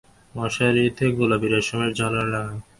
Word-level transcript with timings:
মশারিতে 0.35 1.05
গোলাপি 1.17 1.47
রেশমের 1.47 1.91
ঝালর 1.97 2.25
লাগানো। 2.33 2.61